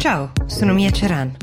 Ciao, 0.00 0.32
sono 0.46 0.72
Mia 0.72 0.90
Ceran. 0.90 1.36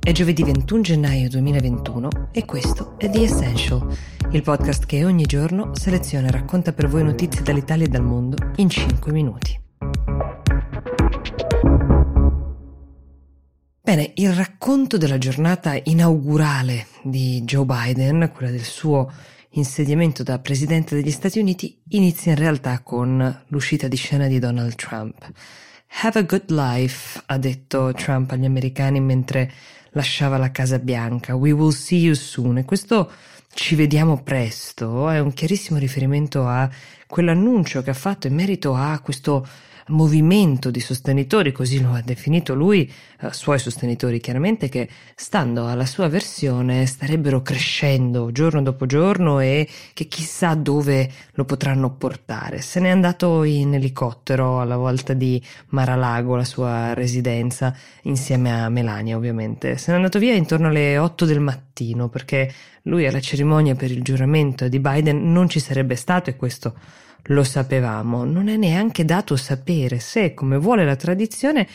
È 0.00 0.10
giovedì 0.10 0.42
21 0.42 0.82
gennaio 0.82 1.28
2021 1.28 2.30
e 2.32 2.44
questo 2.44 2.98
è 2.98 3.08
The 3.08 3.22
Essential, 3.22 3.96
il 4.32 4.42
podcast 4.42 4.84
che 4.84 5.04
ogni 5.04 5.22
giorno 5.26 5.76
seleziona 5.76 6.26
e 6.26 6.32
racconta 6.32 6.72
per 6.72 6.88
voi 6.88 7.04
notizie 7.04 7.40
dall'Italia 7.42 7.86
e 7.86 7.88
dal 7.88 8.02
mondo 8.02 8.36
in 8.56 8.68
5 8.68 9.12
minuti. 9.12 9.56
Bene, 13.80 14.12
il 14.16 14.32
racconto 14.32 14.96
della 14.96 15.18
giornata 15.18 15.78
inaugurale 15.80 16.88
di 17.04 17.42
Joe 17.42 17.64
Biden, 17.64 18.32
quella 18.34 18.50
del 18.50 18.64
suo 18.64 19.08
insediamento 19.50 20.24
da 20.24 20.40
Presidente 20.40 20.96
degli 20.96 21.12
Stati 21.12 21.38
Uniti, 21.38 21.80
inizia 21.90 22.32
in 22.32 22.38
realtà 22.38 22.80
con 22.80 23.44
l'uscita 23.46 23.86
di 23.86 23.96
scena 23.96 24.26
di 24.26 24.40
Donald 24.40 24.74
Trump. 24.74 25.32
Have 25.92 26.18
a 26.18 26.22
good 26.22 26.50
life, 26.50 27.20
ha 27.26 27.36
detto 27.36 27.92
Trump 27.92 28.30
agli 28.30 28.46
americani 28.46 29.00
mentre 29.00 29.52
lasciava 29.90 30.38
la 30.38 30.50
Casa 30.50 30.78
Bianca. 30.78 31.34
We 31.34 31.52
will 31.52 31.72
see 31.72 31.98
you 31.98 32.14
soon. 32.14 32.58
E 32.58 32.64
questo 32.64 33.10
ci 33.52 33.74
vediamo 33.74 34.22
presto 34.22 35.10
è 35.10 35.18
un 35.18 35.32
chiarissimo 35.34 35.78
riferimento 35.78 36.46
a 36.46 36.70
quell'annuncio 37.06 37.82
che 37.82 37.90
ha 37.90 37.94
fatto 37.94 38.28
in 38.28 38.34
merito 38.34 38.74
a 38.74 39.00
questo 39.00 39.46
movimento 39.90 40.70
di 40.70 40.80
sostenitori, 40.80 41.52
così 41.52 41.80
lo 41.80 41.92
ha 41.92 42.00
definito 42.00 42.54
lui, 42.54 42.90
eh, 43.20 43.32
suoi 43.32 43.58
sostenitori 43.58 44.20
chiaramente, 44.20 44.68
che 44.68 44.88
stando 45.14 45.66
alla 45.66 45.86
sua 45.86 46.08
versione 46.08 46.86
starebbero 46.86 47.42
crescendo 47.42 48.32
giorno 48.32 48.62
dopo 48.62 48.86
giorno 48.86 49.40
e 49.40 49.68
che 49.92 50.06
chissà 50.06 50.54
dove 50.54 51.10
lo 51.32 51.44
potranno 51.44 51.94
portare. 51.94 52.60
Se 52.60 52.80
n'è 52.80 52.88
andato 52.88 53.44
in 53.44 53.74
elicottero 53.74 54.60
alla 54.60 54.76
volta 54.76 55.12
di 55.12 55.42
Maralago, 55.68 56.36
la 56.36 56.44
sua 56.44 56.94
residenza, 56.94 57.76
insieme 58.02 58.62
a 58.62 58.68
Melania 58.68 59.16
ovviamente. 59.16 59.76
Se 59.76 59.90
n'è 59.90 59.96
andato 59.96 60.18
via 60.18 60.34
intorno 60.34 60.68
alle 60.68 60.98
8 60.98 61.24
del 61.24 61.40
mattino 61.40 62.08
perché 62.08 62.52
lui 62.82 63.06
alla 63.06 63.20
cerimonia 63.20 63.74
per 63.74 63.90
il 63.90 64.02
giuramento 64.02 64.68
di 64.68 64.80
Biden 64.80 65.30
non 65.32 65.48
ci 65.48 65.60
sarebbe 65.60 65.96
stato 65.96 66.30
e 66.30 66.36
questo 66.36 66.74
lo 67.24 67.44
sapevamo, 67.44 68.24
non 68.24 68.48
è 68.48 68.56
neanche 68.56 69.04
dato 69.04 69.36
sapere 69.36 69.98
se, 69.98 70.34
come 70.34 70.56
vuole 70.56 70.84
la 70.84 70.96
tradizione, 70.96 71.66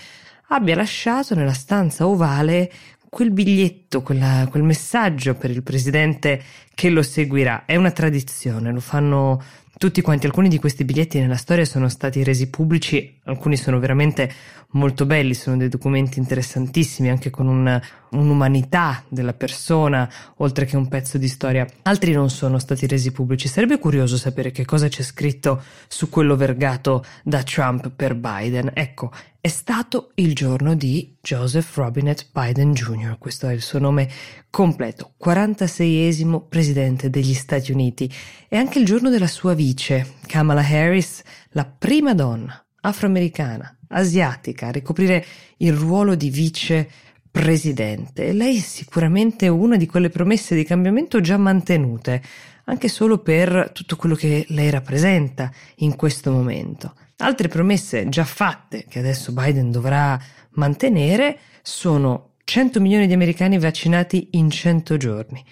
abbia 0.49 0.75
lasciato 0.75 1.35
nella 1.35 1.53
stanza 1.53 2.07
ovale 2.07 2.71
quel 3.09 3.31
biglietto, 3.31 4.01
quella, 4.01 4.45
quel 4.49 4.63
messaggio 4.63 5.35
per 5.35 5.49
il 5.49 5.63
presidente 5.63 6.41
che 6.73 6.89
lo 6.89 7.01
seguirà. 7.01 7.63
È 7.65 7.75
una 7.77 7.91
tradizione, 7.91 8.71
lo 8.71 8.81
fanno 8.81 9.41
tutti 9.77 10.01
quanti. 10.01 10.25
Alcuni 10.25 10.49
di 10.49 10.59
questi 10.59 10.85
biglietti 10.85 11.19
nella 11.19 11.35
storia 11.35 11.65
sono 11.65 11.89
stati 11.89 12.23
resi 12.23 12.49
pubblici, 12.49 13.19
alcuni 13.25 13.57
sono 13.57 13.79
veramente 13.79 14.31
molto 14.71 15.05
belli, 15.05 15.33
sono 15.33 15.57
dei 15.57 15.69
documenti 15.69 16.19
interessantissimi, 16.19 17.09
anche 17.09 17.29
con 17.29 17.47
un, 17.47 17.81
un'umanità 18.11 19.03
della 19.07 19.33
persona, 19.33 20.09
oltre 20.37 20.65
che 20.65 20.77
un 20.77 20.87
pezzo 20.87 21.17
di 21.17 21.27
storia. 21.27 21.65
Altri 21.83 22.11
non 22.11 22.29
sono 22.29 22.59
stati 22.59 22.87
resi 22.87 23.11
pubblici. 23.11 23.47
Sarebbe 23.47 23.79
curioso 23.79 24.17
sapere 24.17 24.51
che 24.51 24.65
cosa 24.65 24.87
c'è 24.87 25.03
scritto 25.03 25.61
su 25.87 26.09
quello 26.09 26.35
vergato 26.35 27.03
da 27.23 27.43
Trump 27.43 27.89
per 27.89 28.15
Biden. 28.15 28.71
Ecco, 28.73 29.11
è 29.45 29.47
stato 29.47 30.09
il 30.15 30.33
giorno 30.33 30.73
di 30.73 31.17
Joseph 31.21 31.75
Robinette 31.75 32.25
Biden 32.33 32.73
Jr., 32.73 33.17
questo 33.19 33.47
è 33.47 33.53
il 33.53 33.61
suo 33.61 33.77
nome 33.77 34.09
completo, 34.49 35.13
46esimo 35.23 36.47
presidente 36.49 37.11
degli 37.11 37.35
Stati 37.35 37.71
Uniti, 37.71 38.11
e 38.47 38.57
anche 38.57 38.79
il 38.79 38.85
giorno 38.85 39.11
della 39.11 39.27
sua 39.27 39.53
vice, 39.65 40.17
Kamala 40.27 40.61
Harris, 40.61 41.23
la 41.51 41.65
prima 41.65 42.13
donna 42.13 42.63
afroamericana, 42.81 43.77
asiatica, 43.87 44.67
a 44.67 44.71
ricoprire 44.71 45.25
il 45.57 45.73
ruolo 45.73 46.13
di 46.13 46.29
vice 46.29 46.87
presidente. 47.31 48.31
Lei 48.31 48.57
è 48.57 48.61
sicuramente 48.61 49.47
una 49.47 49.75
di 49.75 49.87
quelle 49.87 50.09
promesse 50.09 50.53
di 50.53 50.63
cambiamento 50.63 51.19
già 51.19 51.37
mantenute, 51.37 52.21
anche 52.65 52.87
solo 52.87 53.17
per 53.17 53.71
tutto 53.73 53.95
quello 53.95 54.13
che 54.13 54.45
lei 54.49 54.69
rappresenta 54.69 55.51
in 55.77 55.95
questo 55.95 56.31
momento. 56.31 56.93
Altre 57.17 57.47
promesse 57.47 58.07
già 58.07 58.23
fatte, 58.23 58.85
che 58.87 58.99
adesso 58.99 59.31
Biden 59.31 59.71
dovrà 59.71 60.19
mantenere, 60.51 61.39
sono 61.63 62.33
100 62.43 62.79
milioni 62.79 63.07
di 63.07 63.13
americani 63.13 63.57
vaccinati 63.57 64.27
in 64.33 64.51
100 64.51 64.97
giorni 64.97 65.43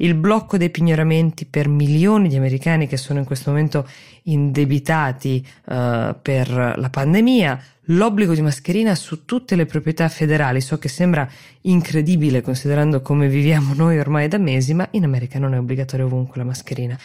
il 0.00 0.14
blocco 0.14 0.56
dei 0.56 0.70
pignoramenti 0.70 1.46
per 1.46 1.68
milioni 1.68 2.28
di 2.28 2.36
americani 2.36 2.86
che 2.86 2.96
sono 2.96 3.18
in 3.18 3.24
questo 3.24 3.50
momento 3.50 3.88
indebitati 4.24 5.44
uh, 5.46 6.14
per 6.20 6.74
la 6.76 6.88
pandemia, 6.90 7.62
l'obbligo 7.84 8.34
di 8.34 8.42
mascherina 8.42 8.94
su 8.94 9.24
tutte 9.24 9.56
le 9.56 9.66
proprietà 9.66 10.08
federali. 10.08 10.60
So 10.60 10.78
che 10.78 10.88
sembra 10.88 11.28
incredibile 11.62 12.40
considerando 12.40 13.02
come 13.02 13.28
viviamo 13.28 13.74
noi 13.74 13.98
ormai 13.98 14.28
da 14.28 14.38
mesi, 14.38 14.74
ma 14.74 14.86
in 14.92 15.04
America 15.04 15.38
non 15.38 15.54
è 15.54 15.58
obbligatorio 15.58 16.06
ovunque 16.06 16.38
la 16.38 16.44
mascherina. 16.44 16.98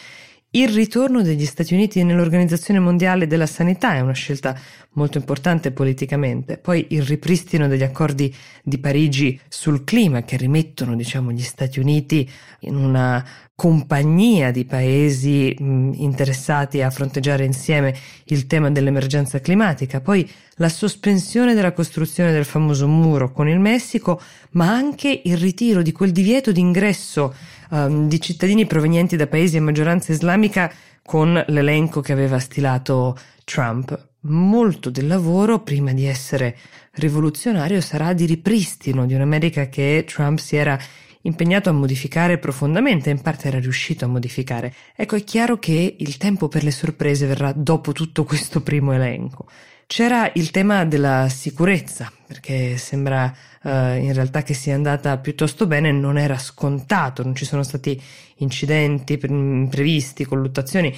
Il 0.50 0.68
ritorno 0.70 1.22
degli 1.22 1.44
Stati 1.44 1.74
Uniti 1.74 2.02
nell'Organizzazione 2.02 2.80
Mondiale 2.80 3.26
della 3.26 3.46
Sanità 3.46 3.94
è 3.94 4.00
una 4.00 4.12
scelta 4.12 4.58
molto 4.92 5.18
importante 5.18 5.70
politicamente. 5.70 6.56
Poi 6.56 6.86
il 6.90 7.02
ripristino 7.02 7.68
degli 7.68 7.82
accordi 7.82 8.34
di 8.62 8.78
Parigi 8.78 9.38
sul 9.48 9.84
clima 9.84 10.22
che 10.22 10.36
rimettono, 10.36 10.96
diciamo, 10.96 11.30
gli 11.30 11.42
Stati 11.42 11.78
Uniti 11.78 12.30
in 12.60 12.76
una 12.76 13.22
compagnia 13.56 14.50
di 14.50 14.66
paesi 14.66 15.56
mh, 15.58 15.92
interessati 15.94 16.82
a 16.82 16.90
fronteggiare 16.90 17.42
insieme 17.42 17.96
il 18.24 18.46
tema 18.46 18.70
dell'emergenza 18.70 19.40
climatica, 19.40 20.02
poi 20.02 20.30
la 20.56 20.68
sospensione 20.68 21.54
della 21.54 21.72
costruzione 21.72 22.32
del 22.32 22.44
famoso 22.44 22.86
muro 22.86 23.32
con 23.32 23.48
il 23.48 23.58
Messico, 23.58 24.20
ma 24.52 24.68
anche 24.68 25.22
il 25.24 25.38
ritiro 25.38 25.80
di 25.80 25.92
quel 25.92 26.12
divieto 26.12 26.52
d'ingresso 26.52 27.34
um, 27.70 28.08
di 28.08 28.20
cittadini 28.20 28.66
provenienti 28.66 29.16
da 29.16 29.26
paesi 29.26 29.56
a 29.56 29.62
maggioranza 29.62 30.12
islamica 30.12 30.70
con 31.02 31.42
l'elenco 31.48 32.02
che 32.02 32.12
aveva 32.12 32.38
stilato 32.38 33.16
Trump. 33.44 34.08
Molto 34.28 34.90
del 34.90 35.06
lavoro, 35.06 35.60
prima 35.60 35.92
di 35.92 36.04
essere 36.04 36.56
rivoluzionario, 36.94 37.80
sarà 37.80 38.12
di 38.12 38.26
ripristino 38.26 39.06
di 39.06 39.14
un'America 39.14 39.68
che 39.68 40.04
Trump 40.06 40.38
si 40.38 40.56
era 40.56 40.78
impegnato 41.26 41.68
a 41.68 41.72
modificare 41.72 42.38
profondamente, 42.38 43.10
in 43.10 43.20
parte 43.20 43.48
era 43.48 43.58
riuscito 43.58 44.04
a 44.04 44.08
modificare. 44.08 44.72
Ecco, 44.94 45.16
è 45.16 45.24
chiaro 45.24 45.58
che 45.58 45.96
il 45.98 46.16
tempo 46.16 46.48
per 46.48 46.62
le 46.62 46.70
sorprese 46.70 47.26
verrà 47.26 47.52
dopo 47.52 47.92
tutto 47.92 48.24
questo 48.24 48.62
primo 48.62 48.92
elenco. 48.92 49.46
C'era 49.88 50.30
il 50.34 50.50
tema 50.50 50.84
della 50.84 51.28
sicurezza, 51.28 52.10
perché 52.26 52.76
sembra 52.76 53.32
uh, 53.62 53.68
in 53.68 54.12
realtà 54.12 54.42
che 54.42 54.54
sia 54.54 54.74
andata 54.74 55.16
piuttosto 55.18 55.66
bene, 55.66 55.92
non 55.92 56.18
era 56.18 56.38
scontato, 56.38 57.22
non 57.22 57.36
ci 57.36 57.44
sono 57.44 57.62
stati 57.62 58.00
incidenti 58.38 59.18
imprevisti, 59.22 60.24
colluttazioni. 60.24 60.92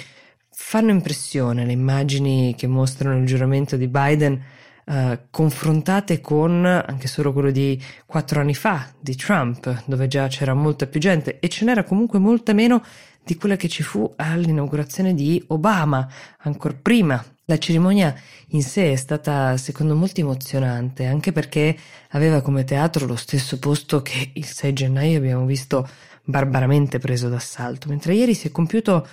Fanno 0.51 0.89
impressione 0.89 1.65
le 1.65 1.71
immagini 1.71 2.55
che 2.57 2.67
mostrano 2.67 3.19
il 3.19 3.25
giuramento 3.25 3.77
di 3.77 3.87
Biden 3.87 4.41
uh, 4.89 5.19
confrontate 5.29 6.19
con 6.19 6.65
anche 6.65 7.07
solo 7.07 7.31
quello 7.31 7.51
di 7.51 7.81
quattro 8.05 8.41
anni 8.41 8.55
fa, 8.55 8.91
di 8.99 9.15
Trump, 9.15 9.83
dove 9.85 10.07
già 10.07 10.27
c'era 10.27 10.53
molta 10.53 10.87
più 10.87 10.99
gente 10.99 11.39
e 11.39 11.47
ce 11.47 11.65
n'era 11.65 11.83
comunque 11.83 12.19
molta 12.19 12.53
meno 12.53 12.83
di 13.23 13.35
quella 13.35 13.55
che 13.55 13.69
ci 13.69 13.83
fu 13.83 14.11
all'inaugurazione 14.15 15.13
di 15.13 15.43
Obama, 15.47 16.07
ancora 16.39 16.75
prima 16.81 17.23
la 17.45 17.57
cerimonia 17.57 18.15
in 18.49 18.61
sé 18.61 18.91
è 18.91 18.95
stata, 18.95 19.57
secondo 19.57 19.95
molti, 19.95 20.21
emozionante, 20.21 21.05
anche 21.05 21.31
perché 21.31 21.75
aveva 22.09 22.41
come 22.41 22.63
teatro 22.63 23.05
lo 23.05 23.15
stesso 23.15 23.57
posto 23.59 24.01
che 24.01 24.31
il 24.33 24.45
6 24.45 24.73
gennaio 24.73 25.17
abbiamo 25.17 25.45
visto 25.45 25.87
barbaramente 26.23 26.99
preso 26.99 27.27
d'assalto, 27.27 27.89
mentre 27.89 28.13
ieri 28.13 28.35
si 28.35 28.47
è 28.47 28.51
compiuto 28.51 29.07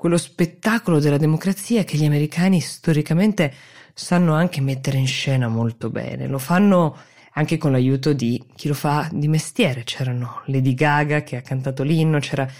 quello 0.00 0.16
spettacolo 0.16 0.98
della 0.98 1.18
democrazia 1.18 1.84
che 1.84 1.98
gli 1.98 2.06
americani 2.06 2.58
storicamente 2.62 3.52
sanno 3.92 4.32
anche 4.32 4.62
mettere 4.62 4.96
in 4.96 5.06
scena 5.06 5.46
molto 5.46 5.90
bene. 5.90 6.26
Lo 6.26 6.38
fanno 6.38 6.96
anche 7.32 7.58
con 7.58 7.72
l'aiuto 7.72 8.14
di 8.14 8.42
chi 8.56 8.68
lo 8.68 8.72
fa 8.72 9.10
di 9.12 9.28
mestiere. 9.28 9.84
C'erano 9.84 10.40
Lady 10.46 10.72
Gaga 10.72 11.22
che 11.22 11.36
ha 11.36 11.42
cantato 11.42 11.82
l'inno, 11.82 12.18
c'era 12.18 12.50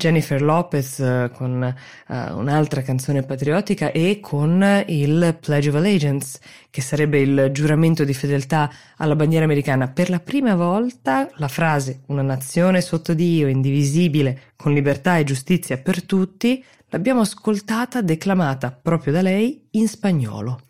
Jennifer 0.00 0.40
Lopez 0.40 0.96
uh, 0.96 1.30
con 1.30 1.74
uh, 2.06 2.14
un'altra 2.14 2.80
canzone 2.80 3.22
patriottica 3.22 3.92
e 3.92 4.18
con 4.18 4.82
il 4.86 5.36
Pledge 5.38 5.68
of 5.68 5.74
Allegiance, 5.74 6.40
che 6.70 6.80
sarebbe 6.80 7.20
il 7.20 7.50
giuramento 7.52 8.02
di 8.04 8.14
fedeltà 8.14 8.72
alla 8.96 9.14
bandiera 9.14 9.44
americana. 9.44 9.88
Per 9.88 10.08
la 10.08 10.18
prima 10.18 10.54
volta 10.54 11.28
la 11.34 11.48
frase 11.48 12.00
una 12.06 12.22
nazione 12.22 12.80
sotto 12.80 13.12
Dio, 13.12 13.46
indivisibile, 13.46 14.54
con 14.56 14.72
libertà 14.72 15.18
e 15.18 15.24
giustizia 15.24 15.76
per 15.76 16.02
tutti, 16.04 16.64
l'abbiamo 16.88 17.20
ascoltata 17.20 18.00
declamata 18.00 18.72
proprio 18.72 19.12
da 19.12 19.20
lei 19.20 19.66
in 19.72 19.86
spagnolo. 19.86 20.62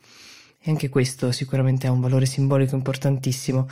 E 0.61 0.71
anche 0.73 0.89
questo 0.89 1.31
sicuramente 1.31 1.87
ha 1.87 1.93
un 1.93 2.01
valore 2.01 2.27
simbolico 2.27 2.75
importantissimo. 2.75 3.69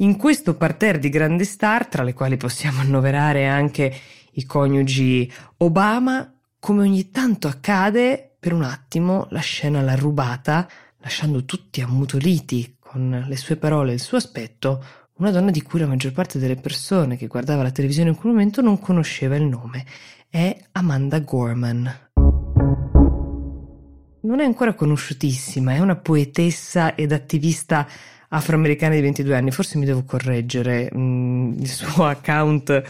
In 0.00 0.16
questo 0.16 0.54
parterre 0.54 0.98
di 0.98 1.08
grandi 1.08 1.44
star, 1.44 1.86
tra 1.86 2.04
le 2.04 2.12
quali 2.12 2.36
possiamo 2.36 2.80
annoverare 2.80 3.46
anche 3.46 3.92
i 4.38 4.46
coniugi 4.46 5.30
Obama, 5.58 6.32
come 6.60 6.82
ogni 6.82 7.10
tanto 7.10 7.48
accade, 7.48 8.36
per 8.38 8.52
un 8.52 8.62
attimo 8.62 9.26
la 9.30 9.40
scena 9.40 9.82
l'ha 9.82 9.96
rubata, 9.96 10.68
lasciando 10.98 11.44
tutti 11.44 11.80
ammutoliti 11.80 12.76
con 12.78 13.24
le 13.26 13.36
sue 13.36 13.56
parole 13.56 13.90
e 13.90 13.94
il 13.94 14.00
suo 14.00 14.16
aspetto, 14.16 14.84
una 15.14 15.32
donna 15.32 15.50
di 15.50 15.60
cui 15.60 15.80
la 15.80 15.88
maggior 15.88 16.12
parte 16.12 16.38
delle 16.38 16.54
persone 16.54 17.16
che 17.16 17.26
guardava 17.26 17.64
la 17.64 17.72
televisione 17.72 18.10
in 18.10 18.14
quel 18.14 18.32
momento 18.32 18.60
non 18.60 18.78
conosceva 18.78 19.34
il 19.34 19.42
nome. 19.42 19.84
È 20.28 20.56
Amanda 20.72 21.18
Gorman. 21.18 22.10
Non 24.20 24.40
è 24.40 24.44
ancora 24.44 24.74
conosciutissima, 24.74 25.72
è 25.72 25.80
una 25.80 25.96
poetessa 25.96 26.94
ed 26.94 27.10
attivista 27.10 27.88
afroamericana 28.28 28.94
di 28.94 29.00
22 29.00 29.34
anni, 29.34 29.50
forse 29.50 29.78
mi 29.78 29.84
devo 29.84 30.04
correggere, 30.04 30.90
mm, 30.94 31.58
il 31.58 31.68
suo 31.68 32.04
account 32.06 32.82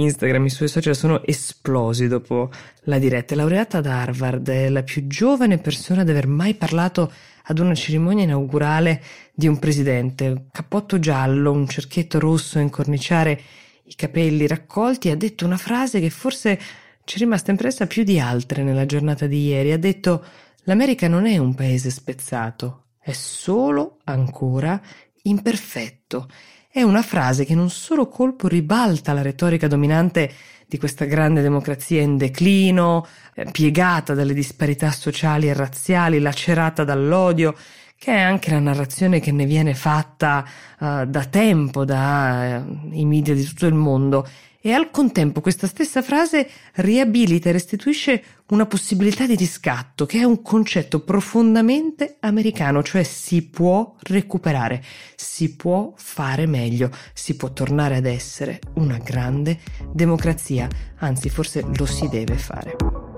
Instagram, 0.00 0.44
i 0.44 0.50
suoi 0.50 0.68
social 0.68 0.94
sono 0.94 1.24
esplosi 1.24 2.06
dopo 2.06 2.50
la 2.82 2.98
diretta. 2.98 3.34
È 3.34 3.36
laureata 3.36 3.78
ad 3.78 3.86
Harvard, 3.86 4.48
è 4.48 4.68
la 4.68 4.82
più 4.82 5.06
giovane 5.06 5.58
persona 5.58 6.02
ad 6.02 6.08
aver 6.08 6.26
mai 6.26 6.54
parlato 6.54 7.12
ad 7.44 7.58
una 7.58 7.74
cerimonia 7.74 8.24
inaugurale 8.24 9.02
di 9.34 9.48
un 9.48 9.58
presidente. 9.58 10.46
Cappotto 10.52 10.98
giallo, 10.98 11.50
un 11.50 11.66
cerchietto 11.66 12.18
rosso 12.18 12.58
a 12.58 12.62
incorniciare 12.62 13.40
i 13.84 13.94
capelli 13.94 14.46
raccolti, 14.46 15.10
ha 15.10 15.16
detto 15.16 15.44
una 15.44 15.56
frase 15.56 15.98
che 15.98 16.10
forse 16.10 16.60
ci 17.04 17.16
è 17.16 17.18
rimasta 17.18 17.50
impressa 17.50 17.86
più 17.86 18.04
di 18.04 18.20
altre 18.20 18.62
nella 18.62 18.86
giornata 18.86 19.26
di 19.26 19.46
ieri. 19.46 19.72
Ha 19.72 19.78
detto 19.78 20.24
l'America 20.64 21.08
non 21.08 21.26
è 21.26 21.38
un 21.38 21.54
paese 21.54 21.90
spezzato, 21.90 22.84
è 23.00 23.12
solo 23.12 23.98
ancora 24.04 24.80
imperfetto. 25.22 26.28
È 26.70 26.82
una 26.82 27.00
frase 27.00 27.46
che 27.46 27.52
in 27.52 27.58
un 27.60 27.70
solo 27.70 28.08
colpo 28.08 28.46
ribalta 28.46 29.14
la 29.14 29.22
retorica 29.22 29.66
dominante 29.68 30.30
di 30.66 30.76
questa 30.76 31.06
grande 31.06 31.40
democrazia 31.40 32.02
in 32.02 32.18
declino, 32.18 33.06
eh, 33.34 33.50
piegata 33.50 34.12
dalle 34.12 34.34
disparità 34.34 34.90
sociali 34.90 35.48
e 35.48 35.54
razziali, 35.54 36.20
lacerata 36.20 36.84
dall'odio, 36.84 37.54
che 37.98 38.12
è 38.12 38.20
anche 38.20 38.50
la 38.50 38.60
narrazione 38.60 39.18
che 39.18 39.32
ne 39.32 39.44
viene 39.44 39.74
fatta 39.74 40.44
uh, 40.78 41.04
da 41.04 41.24
tempo 41.24 41.84
dai 41.84 42.54
uh, 42.56 43.06
media 43.06 43.34
di 43.34 43.42
tutto 43.42 43.66
il 43.66 43.74
mondo 43.74 44.26
e 44.60 44.72
al 44.72 44.90
contempo 44.90 45.40
questa 45.40 45.66
stessa 45.66 46.02
frase 46.02 46.48
riabilita 46.74 47.48
e 47.48 47.52
restituisce 47.52 48.22
una 48.48 48.66
possibilità 48.66 49.26
di 49.26 49.36
riscatto, 49.36 50.04
che 50.04 50.18
è 50.18 50.24
un 50.24 50.42
concetto 50.42 51.00
profondamente 51.00 52.16
americano, 52.20 52.82
cioè 52.82 53.02
si 53.02 53.42
può 53.42 53.94
recuperare, 54.00 54.82
si 55.14 55.54
può 55.54 55.92
fare 55.96 56.46
meglio, 56.46 56.90
si 57.12 57.36
può 57.36 57.52
tornare 57.52 57.96
ad 57.96 58.06
essere 58.06 58.58
una 58.74 58.98
grande 58.98 59.58
democrazia, 59.92 60.68
anzi 60.98 61.28
forse 61.28 61.64
lo 61.76 61.86
si 61.86 62.08
deve 62.08 62.36
fare. 62.36 63.17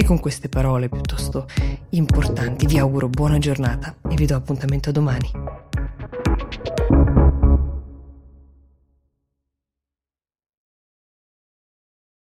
E 0.00 0.04
con 0.04 0.18
queste 0.18 0.48
parole 0.48 0.88
piuttosto 0.88 1.46
importanti 1.90 2.64
vi 2.64 2.78
auguro 2.78 3.10
buona 3.10 3.36
giornata 3.36 3.94
e 4.08 4.14
vi 4.14 4.24
do 4.24 4.34
appuntamento 4.34 4.90
domani. 4.90 5.49